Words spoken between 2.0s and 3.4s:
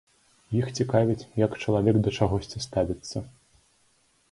да чагосьці ставіцца.